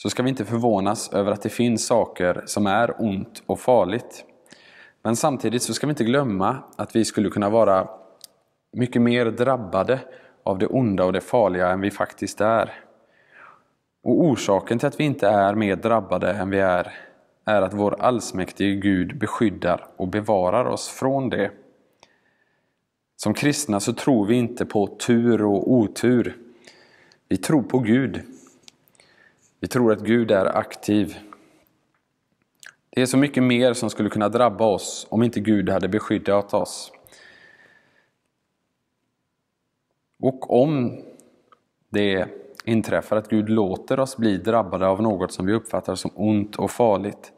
så 0.01 0.09
ska 0.09 0.23
vi 0.23 0.29
inte 0.29 0.45
förvånas 0.45 1.13
över 1.13 1.31
att 1.31 1.41
det 1.41 1.49
finns 1.49 1.85
saker 1.85 2.43
som 2.45 2.67
är 2.67 3.01
ont 3.01 3.43
och 3.45 3.59
farligt. 3.59 4.25
Men 5.03 5.15
samtidigt 5.15 5.63
så 5.63 5.73
ska 5.73 5.87
vi 5.87 5.91
inte 5.91 6.03
glömma 6.03 6.57
att 6.75 6.95
vi 6.95 7.05
skulle 7.05 7.29
kunna 7.29 7.49
vara 7.49 7.89
mycket 8.73 9.01
mer 9.01 9.25
drabbade 9.25 9.99
av 10.43 10.57
det 10.57 10.67
onda 10.67 11.05
och 11.05 11.13
det 11.13 11.21
farliga 11.21 11.69
än 11.69 11.81
vi 11.81 11.91
faktiskt 11.91 12.41
är. 12.41 12.73
Och 14.03 14.23
orsaken 14.23 14.79
till 14.79 14.87
att 14.87 14.99
vi 14.99 15.03
inte 15.03 15.27
är 15.27 15.55
mer 15.55 15.75
drabbade 15.75 16.31
än 16.31 16.49
vi 16.49 16.59
är, 16.59 16.93
är 17.45 17.61
att 17.61 17.73
vår 17.73 18.01
allsmäktige 18.01 18.75
Gud 18.75 19.17
beskyddar 19.17 19.85
och 19.97 20.07
bevarar 20.07 20.65
oss 20.65 20.89
från 20.89 21.29
det. 21.29 21.51
Som 23.15 23.33
kristna 23.33 23.79
så 23.79 23.93
tror 23.93 24.25
vi 24.25 24.35
inte 24.35 24.65
på 24.65 24.87
tur 24.87 25.41
och 25.41 25.73
otur. 25.73 26.37
Vi 27.29 27.37
tror 27.37 27.61
på 27.61 27.79
Gud. 27.79 28.21
Vi 29.59 29.67
tror 29.67 29.91
att 29.91 29.99
Gud 29.99 30.31
är 30.31 30.57
aktiv. 30.57 31.17
Det 32.89 33.01
är 33.01 33.05
så 33.05 33.17
mycket 33.17 33.43
mer 33.43 33.73
som 33.73 33.89
skulle 33.89 34.09
kunna 34.09 34.29
drabba 34.29 34.65
oss 34.65 35.07
om 35.09 35.23
inte 35.23 35.39
Gud 35.39 35.69
hade 35.69 35.87
beskyddat 35.87 36.53
oss. 36.53 36.91
Och 40.21 40.61
om 40.63 41.01
det 41.89 42.27
inträffar 42.65 43.17
att 43.17 43.29
Gud 43.29 43.49
låter 43.49 43.99
oss 43.99 44.17
bli 44.17 44.37
drabbade 44.37 44.87
av 44.87 45.01
något 45.01 45.31
som 45.31 45.45
vi 45.45 45.53
uppfattar 45.53 45.95
som 45.95 46.11
ont 46.15 46.55
och 46.55 46.71
farligt, 46.71 47.31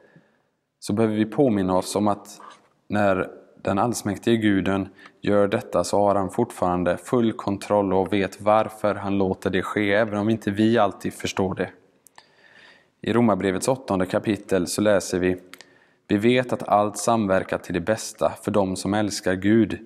så 0.79 0.93
behöver 0.93 1.15
vi 1.15 1.25
påminna 1.25 1.77
oss 1.77 1.95
om 1.95 2.07
att 2.07 2.41
när 2.87 3.31
den 3.61 3.79
allsmäktige 3.79 4.37
guden 4.37 4.89
gör 5.21 5.47
detta 5.47 5.83
så 5.83 5.97
har 5.97 6.15
han 6.15 6.29
fortfarande 6.29 6.97
full 6.97 7.33
kontroll 7.33 7.93
och 7.93 8.13
vet 8.13 8.41
varför 8.41 8.95
han 8.95 9.17
låter 9.17 9.49
det 9.49 9.61
ske, 9.61 9.93
även 9.93 10.19
om 10.19 10.29
inte 10.29 10.51
vi 10.51 10.77
alltid 10.77 11.13
förstår 11.13 11.55
det. 11.55 11.69
I 13.03 13.13
Romarbrevets 13.13 13.67
åttonde 13.67 14.05
kapitel 14.05 14.67
så 14.67 14.81
läser 14.81 15.19
vi 15.19 15.37
Vi 16.07 16.17
vet 16.17 16.53
att 16.53 16.67
allt 16.67 16.97
samverkar 16.97 17.57
till 17.57 17.73
det 17.73 17.79
bästa 17.79 18.29
för 18.41 18.51
dem 18.51 18.75
som 18.75 18.93
älskar 18.93 19.33
Gud, 19.33 19.79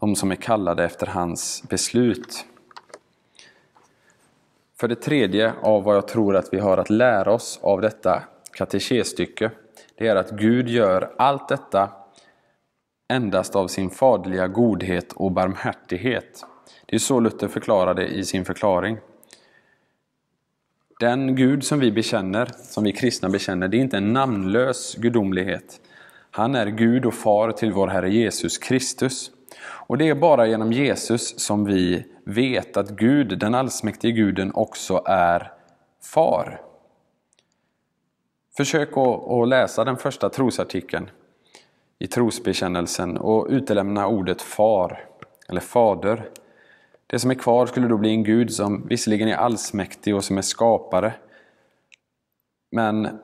de 0.00 0.16
som 0.16 0.30
är 0.30 0.36
kallade 0.36 0.84
efter 0.84 1.06
hans 1.06 1.62
beslut. 1.68 2.44
För 4.80 4.88
det 4.88 4.94
tredje 4.94 5.52
av 5.62 5.82
vad 5.82 5.96
jag 5.96 6.08
tror 6.08 6.36
att 6.36 6.52
vi 6.52 6.58
har 6.58 6.78
att 6.78 6.90
lära 6.90 7.32
oss 7.32 7.60
av 7.62 7.80
detta 7.80 8.22
katekesstycke, 8.52 9.50
det 9.94 10.08
är 10.08 10.16
att 10.16 10.30
Gud 10.30 10.68
gör 10.68 11.14
allt 11.18 11.48
detta 11.48 11.90
endast 13.08 13.56
av 13.56 13.68
sin 13.68 13.90
faderliga 13.90 14.48
godhet 14.48 15.12
och 15.12 15.32
barmhärtighet. 15.32 16.44
Det 16.86 16.96
är 16.96 17.00
så 17.00 17.20
Luther 17.20 17.48
förklarade 17.48 18.06
i 18.06 18.24
sin 18.24 18.44
förklaring. 18.44 18.98
Den 21.00 21.34
Gud 21.36 21.64
som 21.64 21.80
vi 21.80 21.92
bekänner, 21.92 22.50
som 22.56 22.84
vi 22.84 22.92
kristna 22.92 23.28
bekänner, 23.28 23.68
det 23.68 23.76
är 23.76 23.80
inte 23.80 23.96
en 23.96 24.12
namnlös 24.12 24.94
gudomlighet. 24.94 25.80
Han 26.30 26.54
är 26.54 26.66
Gud 26.66 27.06
och 27.06 27.14
far 27.14 27.52
till 27.52 27.72
vår 27.72 27.88
Herre 27.88 28.10
Jesus 28.10 28.58
Kristus. 28.58 29.30
Och 29.62 29.98
det 29.98 30.08
är 30.08 30.14
bara 30.14 30.46
genom 30.46 30.72
Jesus 30.72 31.38
som 31.38 31.64
vi 31.64 32.04
vet 32.24 32.76
att 32.76 32.90
Gud, 32.90 33.38
den 33.38 33.54
allsmäktige 33.54 34.12
guden, 34.12 34.52
också 34.54 35.02
är 35.06 35.52
far. 36.02 36.60
Försök 38.56 38.88
att 38.96 39.48
läsa 39.48 39.84
den 39.84 39.96
första 39.96 40.28
trosartikeln 40.28 41.10
i 41.98 42.06
trosbekännelsen 42.06 43.16
och 43.16 43.46
utelämna 43.50 44.06
ordet 44.06 44.42
far 44.42 45.04
eller 45.48 45.60
fader. 45.60 46.28
Det 47.10 47.18
som 47.18 47.30
är 47.30 47.34
kvar 47.34 47.66
skulle 47.66 47.88
då 47.88 47.96
bli 47.96 48.10
en 48.10 48.24
Gud 48.24 48.52
som 48.52 48.86
visserligen 48.88 49.28
är 49.28 49.36
allsmäktig 49.36 50.14
och 50.14 50.24
som 50.24 50.38
är 50.38 50.42
skapare. 50.42 51.14
Men 52.72 53.18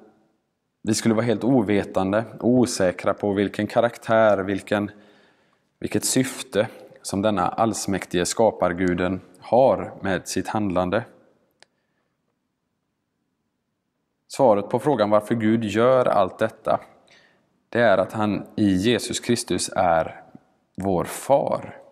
vi 0.83 0.95
skulle 0.95 1.15
vara 1.15 1.25
helt 1.25 1.45
ovetande 1.45 2.25
och 2.41 2.49
osäkra 2.49 3.15
på 3.15 3.33
vilken 3.33 3.67
karaktär, 3.67 4.39
vilken, 4.39 4.91
vilket 5.79 6.05
syfte 6.05 6.69
som 7.03 7.23
denna 7.23 7.49
allsmäktige 7.49 8.27
skaparguden 8.27 9.21
har 9.41 9.95
med 10.01 10.29
sitt 10.29 10.49
handlande. 10.49 11.05
Svaret 14.29 14.69
på 14.69 14.79
frågan 14.79 15.11
varför 15.11 15.35
Gud 15.35 15.65
gör 15.65 16.07
allt 16.07 16.39
detta, 16.39 16.81
det 17.69 17.81
är 17.81 17.99
att 17.99 18.13
han 18.13 18.47
i 18.57 18.69
Jesus 18.69 19.21
Kristus 19.21 19.71
är 19.77 20.23
vår 20.77 21.05
far. 21.05 21.86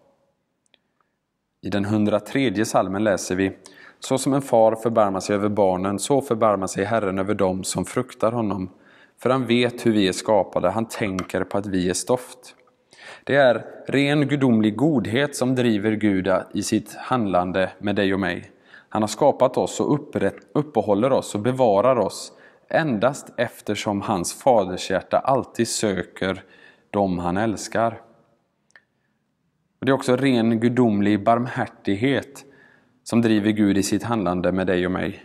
I 1.65 1.71
den 1.71 1.85
103 1.85 2.65
salmen 2.65 3.05
läser 3.05 3.37
vi 3.37 3.53
Så 4.01 4.19
som 4.19 4.35
en 4.35 4.43
far 4.43 4.75
förbarmar 4.75 5.21
sig 5.21 5.37
över 5.37 5.49
barnen, 5.49 5.99
så 5.99 6.21
förbarmar 6.21 6.67
sig 6.67 6.85
Herren 6.85 7.19
över 7.19 7.35
dem 7.35 7.65
som 7.65 7.85
fruktar 7.85 8.33
honom. 8.33 8.71
För 9.19 9.31
han 9.31 9.47
vet 9.47 9.87
hur 9.87 9.93
vi 9.93 10.09
är 10.09 10.13
skapade, 10.13 10.71
han 10.71 10.89
tänker 10.89 11.45
på 11.45 11.59
att 11.59 11.67
vi 11.67 11.91
är 11.91 11.95
stoft. 11.95 12.39
Det 13.25 13.37
är 13.37 13.65
ren 13.87 14.29
gudomlig 14.29 14.77
godhet 14.77 15.37
som 15.37 15.55
driver 15.55 15.93
Gud 15.93 16.29
i 16.55 16.63
sitt 16.63 16.95
handlande 16.95 17.71
med 17.79 17.97
dig 17.97 18.15
och 18.15 18.21
mig. 18.21 18.51
Han 18.89 19.03
har 19.03 19.09
skapat 19.09 19.57
oss 19.57 19.81
och 19.81 19.95
upprätt, 19.95 20.37
uppehåller 20.53 21.13
oss 21.13 21.35
och 21.35 21.41
bevarar 21.41 21.99
oss 21.99 22.33
endast 22.69 23.33
eftersom 23.37 24.01
hans 24.01 24.35
fadershjärta 24.35 25.19
alltid 25.19 25.69
söker 25.69 26.43
dem 26.91 27.19
han 27.19 27.37
älskar. 27.37 28.01
Det 29.85 29.91
är 29.91 29.93
också 29.93 30.17
ren 30.17 30.61
gudomlig 30.61 31.25
barmhärtighet 31.25 32.45
som 33.03 33.23
driver 33.23 33.51
Gud 33.51 33.79
i 33.79 33.83
sitt 33.83 34.03
handlande 34.03 34.53
med 34.53 34.67
dig 34.67 34.87
och 34.87 34.93
mig. 34.93 35.25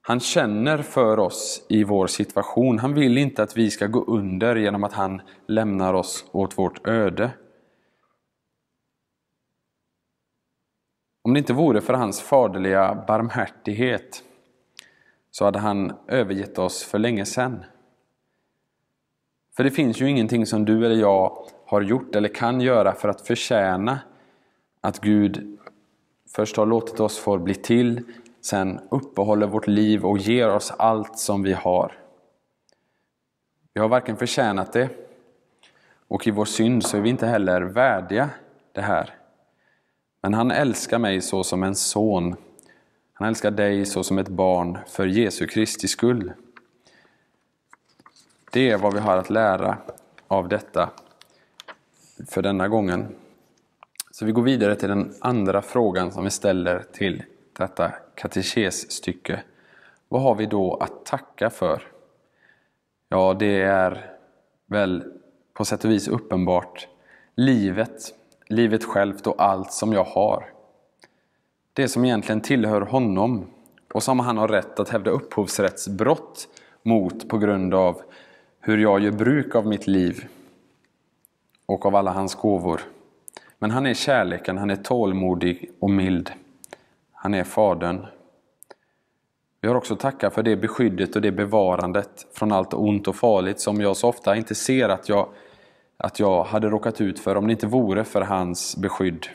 Han 0.00 0.20
känner 0.20 0.82
för 0.82 1.18
oss 1.18 1.66
i 1.68 1.84
vår 1.84 2.06
situation. 2.06 2.78
Han 2.78 2.94
vill 2.94 3.18
inte 3.18 3.42
att 3.42 3.56
vi 3.56 3.70
ska 3.70 3.86
gå 3.86 4.04
under 4.04 4.56
genom 4.56 4.84
att 4.84 4.92
han 4.92 5.22
lämnar 5.46 5.94
oss 5.94 6.24
åt 6.32 6.58
vårt 6.58 6.86
öde. 6.86 7.30
Om 11.22 11.34
det 11.34 11.38
inte 11.38 11.52
vore 11.52 11.80
för 11.80 11.94
hans 11.94 12.20
faderliga 12.20 13.04
barmhärtighet 13.08 14.22
så 15.30 15.44
hade 15.44 15.58
han 15.58 15.92
övergett 16.08 16.58
oss 16.58 16.82
för 16.82 16.98
länge 16.98 17.24
sedan. 17.24 17.64
För 19.58 19.64
det 19.64 19.70
finns 19.70 20.00
ju 20.00 20.10
ingenting 20.10 20.46
som 20.46 20.64
du 20.64 20.86
eller 20.86 20.96
jag 20.96 21.46
har 21.66 21.80
gjort 21.80 22.14
eller 22.14 22.28
kan 22.28 22.60
göra 22.60 22.94
för 22.94 23.08
att 23.08 23.20
förtjäna 23.20 23.98
att 24.80 25.00
Gud 25.00 25.58
först 26.28 26.56
har 26.56 26.66
låtit 26.66 27.00
oss 27.00 27.18
få 27.18 27.38
bli 27.38 27.54
till, 27.54 28.02
sen 28.40 28.80
uppehåller 28.90 29.46
vårt 29.46 29.66
liv 29.66 30.04
och 30.04 30.18
ger 30.18 30.50
oss 30.50 30.72
allt 30.78 31.18
som 31.18 31.42
vi 31.42 31.52
har. 31.52 31.92
Vi 33.74 33.80
har 33.80 33.88
varken 33.88 34.16
förtjänat 34.16 34.72
det 34.72 34.88
och 36.08 36.26
i 36.26 36.30
vår 36.30 36.44
synd 36.44 36.84
så 36.84 36.96
är 36.96 37.00
vi 37.00 37.10
inte 37.10 37.26
heller 37.26 37.60
värdiga 37.60 38.30
det 38.72 38.82
här. 38.82 39.14
Men 40.22 40.34
han 40.34 40.50
älskar 40.50 40.98
mig 40.98 41.20
så 41.20 41.44
som 41.44 41.62
en 41.62 41.74
son. 41.74 42.36
Han 43.12 43.28
älskar 43.28 43.50
dig 43.50 43.86
så 43.86 44.02
som 44.02 44.18
ett 44.18 44.28
barn 44.28 44.78
för 44.86 45.06
Jesu 45.06 45.46
Kristi 45.46 45.88
skull. 45.88 46.32
Det 48.52 48.70
är 48.70 48.78
vad 48.78 48.94
vi 48.94 49.00
har 49.00 49.16
att 49.16 49.30
lära 49.30 49.78
av 50.28 50.48
detta 50.48 50.90
för 52.28 52.42
denna 52.42 52.68
gången. 52.68 53.14
Så 54.10 54.24
vi 54.24 54.32
går 54.32 54.42
vidare 54.42 54.74
till 54.74 54.88
den 54.88 55.14
andra 55.20 55.62
frågan 55.62 56.12
som 56.12 56.24
vi 56.24 56.30
ställer 56.30 56.84
till 56.92 57.22
detta 57.58 57.92
katekesstycke. 58.14 59.42
Vad 60.08 60.22
har 60.22 60.34
vi 60.34 60.46
då 60.46 60.74
att 60.74 61.06
tacka 61.06 61.50
för? 61.50 61.82
Ja, 63.08 63.36
det 63.38 63.62
är 63.62 64.10
väl 64.66 65.04
på 65.54 65.64
sätt 65.64 65.84
och 65.84 65.90
vis 65.90 66.08
uppenbart 66.08 66.88
livet, 67.34 68.14
livet 68.46 68.84
självt 68.84 69.26
och 69.26 69.42
allt 69.42 69.72
som 69.72 69.92
jag 69.92 70.04
har. 70.04 70.52
Det 71.72 71.88
som 71.88 72.04
egentligen 72.04 72.40
tillhör 72.40 72.80
honom 72.80 73.46
och 73.92 74.02
som 74.02 74.20
han 74.20 74.36
har 74.36 74.48
rätt 74.48 74.80
att 74.80 74.88
hävda 74.88 75.10
upphovsrättsbrott 75.10 76.48
mot 76.82 77.28
på 77.28 77.38
grund 77.38 77.74
av 77.74 78.02
hur 78.68 78.78
jag 78.78 79.00
gör 79.00 79.10
bruk 79.10 79.54
av 79.54 79.66
mitt 79.66 79.86
liv 79.86 80.28
och 81.66 81.86
av 81.86 81.96
alla 81.96 82.10
hans 82.10 82.34
gåvor. 82.34 82.80
Men 83.58 83.70
han 83.70 83.86
är 83.86 83.94
kärleken, 83.94 84.58
han 84.58 84.70
är 84.70 84.76
tålmodig 84.76 85.70
och 85.78 85.90
mild. 85.90 86.30
Han 87.12 87.34
är 87.34 87.44
Fadern. 87.44 88.06
Vi 89.60 89.68
har 89.68 89.74
också 89.74 89.96
tacka 89.96 90.30
för 90.30 90.42
det 90.42 90.56
beskyddet 90.56 91.16
och 91.16 91.22
det 91.22 91.32
bevarandet 91.32 92.26
från 92.32 92.52
allt 92.52 92.74
ont 92.74 93.08
och 93.08 93.16
farligt 93.16 93.60
som 93.60 93.80
jag 93.80 93.96
så 93.96 94.08
ofta 94.08 94.36
inte 94.36 94.54
ser 94.54 94.88
att 94.88 95.08
jag, 95.08 95.28
att 95.96 96.20
jag 96.20 96.44
hade 96.44 96.68
råkat 96.68 97.00
ut 97.00 97.18
för 97.18 97.36
om 97.36 97.46
det 97.46 97.52
inte 97.52 97.66
vore 97.66 98.04
för 98.04 98.20
hans 98.20 98.76
beskydd. 98.76 99.26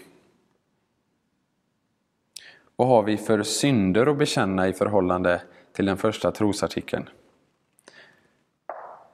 Vad 2.76 2.88
har 2.88 3.04
vi 3.04 3.18
för 3.18 3.44
synder 3.44 4.08
att 4.08 4.18
bekänna 4.18 4.68
i 4.68 4.74
förhållande 4.74 5.42
till 5.72 5.86
den 5.86 5.98
första 5.98 6.32
trosartikeln? 6.32 7.10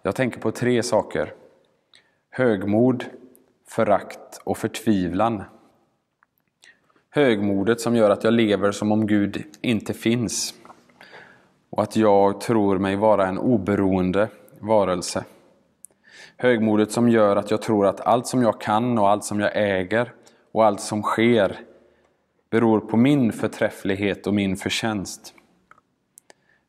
Jag 0.02 0.16
tänker 0.16 0.40
på 0.40 0.52
tre 0.52 0.84
saker. 0.84 1.34
Högmod, 2.30 3.06
förakt 3.68 4.42
och 4.44 4.58
förtvivlan. 4.58 5.44
Högmodet 7.10 7.82
som 7.82 7.96
gör 7.96 8.10
att 8.10 8.24
jag 8.24 8.34
lever 8.34 8.72
som 8.72 8.92
om 8.92 9.08
Gud 9.08 9.44
inte 9.62 9.94
finns 9.94 10.54
och 11.70 11.84
att 11.84 11.96
jag 11.96 12.42
tror 12.42 12.78
mig 12.78 12.96
vara 12.96 13.28
en 13.28 13.38
oberoende 13.38 14.28
varelse. 14.60 15.26
Högmodet 16.38 16.92
som 16.92 17.10
gör 17.10 17.36
att 17.36 17.52
jag 17.52 17.62
tror 17.62 17.88
att 17.88 18.02
allt 18.02 18.28
som 18.28 18.42
jag 18.42 18.62
kan 18.62 18.98
och 18.98 19.10
allt 19.10 19.24
som 19.24 19.40
jag 19.40 19.52
äger 19.56 20.14
och 20.52 20.66
allt 20.66 20.82
som 20.82 21.04
sker 21.04 21.60
beror 22.50 22.80
på 22.80 22.98
min 22.98 23.32
förträfflighet 23.32 24.28
och 24.28 24.34
min 24.34 24.56
förtjänst. 24.58 25.34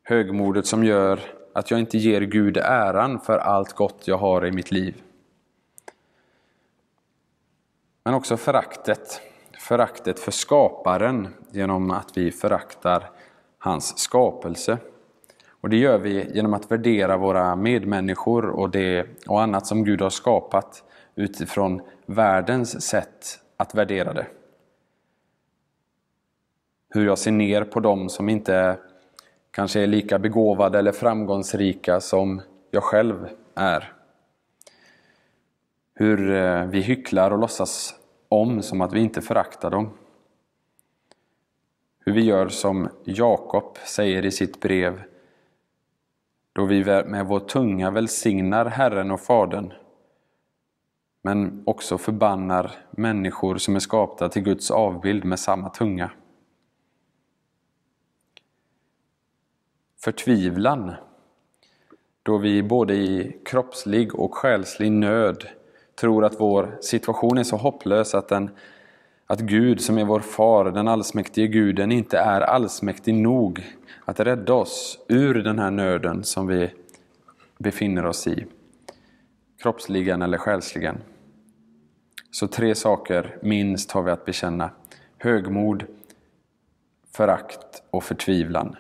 Högmodet 0.03 0.67
som 0.67 0.85
gör 0.85 1.21
att 1.53 1.71
jag 1.71 1.81
inte 1.81 1.99
ger 1.99 2.21
Gud 2.21 2.57
äran 2.57 3.21
för 3.21 3.39
allt 3.39 3.73
gott 3.73 4.09
jag 4.09 4.17
har 4.17 4.47
i 4.47 4.53
mitt 4.53 4.71
liv. 4.71 5.03
Men 8.05 8.15
också 8.15 8.37
föraktet. 8.37 9.21
Föraktet 9.59 10.19
för 10.19 10.33
skaparen 10.33 11.29
genom 11.51 11.91
att 11.91 12.17
vi 12.17 12.33
föraktar 12.33 13.11
hans 13.59 13.99
skapelse. 13.99 14.79
Och 15.61 15.71
Det 15.71 15.77
gör 15.77 15.99
vi 15.99 16.31
genom 16.35 16.55
att 16.55 16.71
värdera 16.71 17.17
våra 17.17 17.57
medmänniskor 17.57 18.47
och 18.47 18.71
det 18.71 19.07
och 19.27 19.43
annat 19.43 19.67
som 19.67 19.85
Gud 19.85 20.01
har 20.01 20.11
skapat 20.11 20.85
utifrån 21.15 21.81
världens 22.07 22.83
sätt 22.83 23.41
att 23.57 23.75
värdera 23.75 24.13
det. 24.13 24.27
Hur 26.89 27.07
jag 27.07 27.19
ser 27.19 27.33
ner 27.33 27.65
på 27.65 27.81
dem 27.81 28.09
som 28.09 28.29
inte 28.29 28.79
kanske 29.51 29.81
är 29.81 29.87
lika 29.87 30.19
begåvade 30.19 30.79
eller 30.79 30.93
framgångsrika 30.93 32.01
som 32.01 32.43
jag 32.71 32.83
själv 32.83 33.29
är. 33.55 33.93
Hur 35.95 36.31
eh, 36.35 36.65
vi 36.65 36.81
hycklar 36.81 37.31
och 37.31 37.39
låtsas 37.39 37.95
om 38.29 38.63
som 38.63 38.81
att 38.81 38.93
vi 38.93 39.01
inte 39.01 39.21
föraktar 39.23 39.71
dem. 39.71 39.91
Hur 42.05 42.13
vi 42.13 42.21
gör 42.21 42.49
som 42.49 42.89
Jakob 43.05 43.79
säger 43.87 44.25
i 44.25 44.31
sitt 44.31 44.61
brev 44.61 45.03
då 46.53 46.65
vi 46.65 46.85
med 46.85 47.27
vår 47.27 47.41
tunga 47.41 47.91
välsignar 47.91 48.67
Herren 48.67 49.11
och 49.11 49.21
Fadern 49.21 49.73
men 51.23 51.63
också 51.67 51.99
förbannar 51.99 52.73
människor 52.91 53.57
som 53.57 53.77
är 53.77 53.81
skapta 53.81 54.29
till 54.29 54.43
Guds 54.43 54.71
avbild 54.71 55.25
med 55.25 55.39
samma 55.39 55.69
tunga. 55.69 56.11
Förtvivlan, 60.05 60.93
då 62.23 62.39
vi 62.39 62.63
både 62.63 62.95
i 62.95 63.41
kroppslig 63.45 64.15
och 64.15 64.35
själslig 64.35 64.93
nöd 64.93 65.49
tror 65.95 66.25
att 66.25 66.41
vår 66.41 66.79
situation 66.81 67.39
är 67.39 67.45
så 67.45 67.57
hopplös 67.57 68.15
att, 68.15 68.29
den, 68.29 68.51
att 69.27 69.41
Gud 69.41 69.81
som 69.81 69.99
är 69.99 70.05
vår 70.05 70.21
far, 70.21 70.65
den 70.65 70.89
allsmäktige 70.89 71.47
guden, 71.47 71.93
inte 71.93 72.19
är 72.19 72.41
allsmäktig 72.41 73.15
nog 73.15 73.65
att 74.05 74.21
rädda 74.21 74.55
oss 74.55 74.99
ur 75.09 75.35
den 75.35 75.59
här 75.59 75.71
nöden 75.71 76.25
som 76.25 76.47
vi 76.47 76.71
befinner 77.59 78.07
oss 78.07 78.27
i. 78.27 78.47
Kroppsligen 79.63 80.23
eller 80.23 80.39
själsligen. 80.39 80.99
Så 82.31 82.49
tre 82.49 82.75
saker 82.75 83.39
minst 83.43 83.91
har 83.91 84.03
vi 84.03 84.11
att 84.11 84.25
bekänna. 84.25 84.71
Högmod, 85.19 85.85
förakt 87.13 87.83
och 87.91 88.05
förtvivlan. 88.05 88.77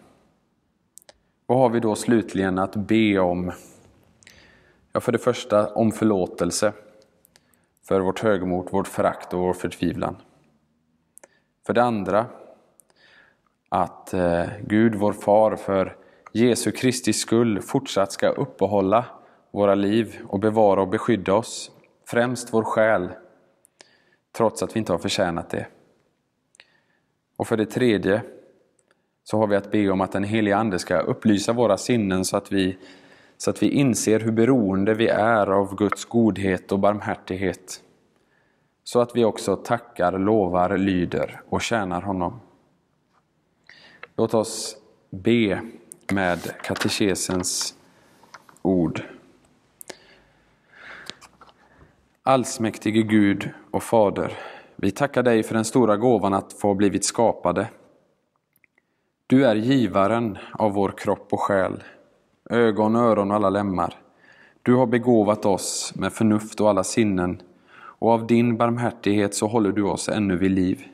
Vad 1.51 1.59
har 1.59 1.71
vi 1.71 1.81
då 1.81 1.95
slutligen 1.95 2.59
att 2.59 2.77
be 2.77 3.19
om? 3.19 3.53
Ja, 4.93 5.01
för 5.01 5.13
det 5.13 5.19
första 5.19 5.75
om 5.75 5.93
förlåtelse 5.93 6.73
för 7.89 8.01
vårt 8.01 8.21
högmod, 8.21 8.69
vårt 8.71 8.89
förakt 8.89 9.35
och 9.35 9.41
vår 9.41 9.53
förtvivlan. 9.53 10.17
För 11.67 11.73
det 11.73 11.83
andra 11.83 12.27
att 13.69 14.15
eh, 14.15 14.45
Gud, 14.67 14.95
vår 14.95 15.13
far, 15.13 15.57
för 15.57 15.97
Jesu 16.33 16.71
Kristi 16.71 17.13
skull 17.13 17.61
fortsatt 17.61 18.13
ska 18.13 18.29
uppehålla 18.29 19.05
våra 19.51 19.75
liv 19.75 20.19
och 20.29 20.41
bevara 20.41 20.81
och 20.81 20.89
beskydda 20.89 21.35
oss, 21.35 21.71
främst 22.07 22.55
vår 22.55 22.65
själ, 22.65 23.09
trots 24.33 24.63
att 24.63 24.77
vi 24.77 24.79
inte 24.79 24.93
har 24.93 24.99
förtjänat 24.99 25.51
det. 25.51 25.67
Och 27.37 27.47
för 27.47 27.57
det 27.57 27.67
tredje 27.67 28.23
så 29.24 29.38
har 29.38 29.46
vi 29.46 29.56
att 29.56 29.70
be 29.70 29.90
om 29.90 30.00
att 30.00 30.12
den 30.12 30.24
helige 30.24 30.56
Ande 30.56 30.78
ska 30.78 30.98
upplysa 30.98 31.52
våra 31.52 31.76
sinnen 31.76 32.24
så 32.24 32.37
att 32.37 32.52
vi, 32.52 32.78
så 33.37 33.50
att 33.50 33.62
vi 33.62 33.70
inser 33.70 34.20
hur 34.20 34.33
beroende 34.33 34.94
vi 34.94 35.09
är 35.09 35.46
av 35.46 35.76
Guds 35.76 36.04
godhet 36.04 36.72
och 36.72 36.78
barmhärtighet. 36.78 37.83
Så 38.85 39.00
att 39.00 39.16
vi 39.16 39.24
också 39.24 39.56
tackar, 39.56 40.18
lovar, 40.18 40.78
lyder 40.78 41.42
och 41.48 41.62
tjänar 41.62 42.00
honom. 42.02 42.40
Låt 44.16 44.35
oss 44.35 44.76
be 45.11 45.61
med 46.12 46.38
katekesens 46.62 47.74
ord. 48.62 49.02
Allsmäktige 52.22 53.02
Gud 53.02 53.50
och 53.70 53.83
Fader, 53.83 54.38
vi 54.76 54.90
tackar 54.90 55.22
dig 55.22 55.42
för 55.42 55.54
den 55.54 55.64
stora 55.64 55.96
gåvan 55.96 56.35
att 56.35 56.52
få 56.52 56.74
blivit 56.74 57.04
skapade 57.04 57.68
du 59.31 59.47
är 59.47 59.55
givaren 59.55 60.38
av 60.53 60.73
vår 60.73 60.93
kropp 60.97 61.33
och 61.33 61.40
själ, 61.40 61.83
ögon, 62.51 62.97
öron 62.97 63.31
och 63.31 63.37
alla 63.37 63.51
lemmar. 63.51 63.95
Du 64.62 64.75
har 64.75 64.87
begåvat 64.87 65.47
oss 65.47 65.93
med 65.97 66.12
förnuft 66.12 66.61
och 66.61 66.71
alla 66.71 66.85
sinnen 66.85 67.43
och 67.73 68.11
av 68.11 68.27
din 68.27 68.57
barmhärtighet 68.57 69.35
så 69.35 69.47
håller 69.47 69.73
du 69.73 69.83
oss 69.83 70.09
ännu 70.09 70.37
vid 70.37 70.51
liv. 70.51 70.85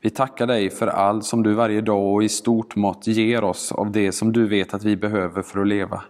Vi 0.00 0.10
tackar 0.10 0.46
dig 0.46 0.70
för 0.70 0.86
allt 0.86 1.24
som 1.24 1.42
du 1.42 1.54
varje 1.54 1.80
dag 1.80 2.14
och 2.14 2.22
i 2.22 2.28
stort 2.28 2.76
mått 2.76 3.06
ger 3.06 3.44
oss 3.44 3.72
av 3.72 3.90
det 3.92 4.12
som 4.12 4.32
du 4.32 4.46
vet 4.46 4.74
att 4.74 4.84
vi 4.84 4.96
behöver 4.96 5.42
för 5.42 5.60
att 5.60 5.68
leva. 5.68 6.02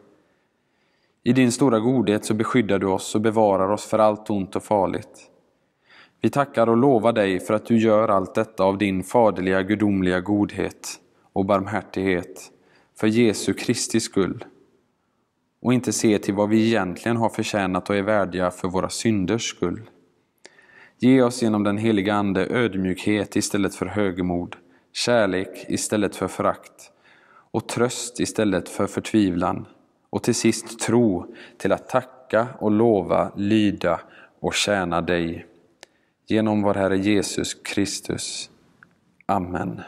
I 1.23 1.33
din 1.33 1.53
stora 1.53 1.79
godhet 1.79 2.25
så 2.25 2.35
beskyddar 2.35 2.79
du 2.79 2.87
oss 2.87 3.14
och 3.14 3.21
bevarar 3.21 3.71
oss 3.71 3.87
för 3.87 3.99
allt 3.99 4.31
ont 4.31 4.57
och 4.57 4.62
farligt. 4.62 5.31
Vi 6.21 6.31
tackar 6.31 6.68
och 6.68 6.77
lovar 6.77 7.12
dig 7.12 7.40
för 7.40 7.55
att 7.55 7.66
du 7.66 7.79
gör 7.79 8.09
allt 8.09 8.35
detta 8.35 8.64
av 8.64 8.79
din 8.79 9.03
faderliga 9.03 9.62
gudomliga 9.62 10.21
godhet 10.21 11.01
och 11.38 11.44
barmhärtighet 11.44 12.51
för 13.01 13.07
Jesu 13.07 13.53
Kristi 13.53 14.01
skull 14.01 14.44
och 15.62 15.74
inte 15.74 15.92
se 15.92 16.18
till 16.18 16.35
vad 16.35 16.48
vi 16.48 16.66
egentligen 16.66 17.16
har 17.16 17.29
förtjänat 17.29 17.90
och 17.90 17.96
är 17.96 18.03
värdiga 18.03 18.51
för 18.51 18.68
våra 18.68 18.88
synders 18.88 19.51
skull. 19.51 19.90
Ge 20.98 21.22
oss 21.22 21.42
genom 21.42 21.64
den 21.64 21.79
heliga 21.79 22.14
Ande 22.14 22.46
ödmjukhet 22.46 23.37
istället 23.37 23.74
för 23.74 23.87
högmod, 23.87 24.57
kärlek 24.92 25.64
istället 25.68 26.16
för 26.16 26.29
förakt 26.29 26.92
och 27.51 27.68
tröst 27.68 28.20
istället 28.20 28.68
för 28.68 28.87
förtvivlan 28.87 29.66
och 30.11 30.22
till 30.22 30.35
sist 30.35 30.81
tro 30.81 31.35
till 31.59 31.72
att 31.72 31.88
tacka 31.88 32.48
och 32.59 32.70
lova, 32.70 33.33
lyda 33.37 34.01
och 34.40 34.55
tjäna 34.55 35.01
dig. 35.01 35.46
Genom 36.27 36.62
vår 36.62 36.74
Herre 36.74 36.98
Jesus 36.98 37.55
Kristus. 37.55 38.51
Amen. 39.27 39.81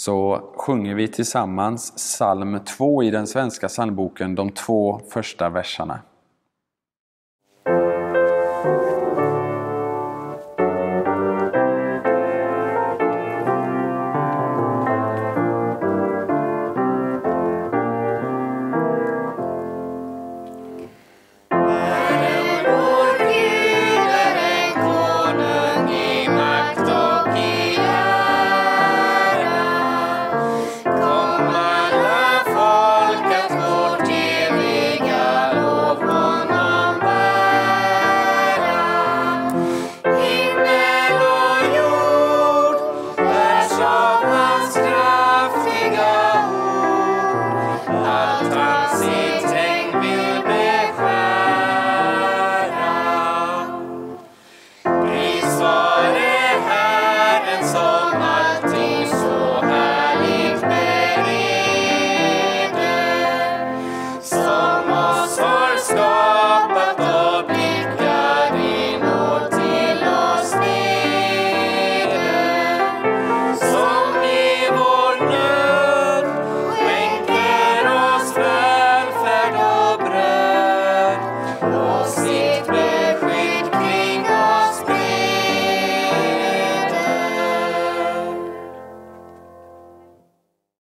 Så 0.00 0.42
sjunger 0.56 0.94
vi 0.94 1.08
tillsammans 1.08 1.90
psalm 1.96 2.60
2 2.64 3.02
i 3.02 3.10
den 3.10 3.26
svenska 3.26 3.68
psalmboken, 3.68 4.34
de 4.34 4.50
två 4.50 5.00
första 5.12 5.50
verserna. 5.50 6.00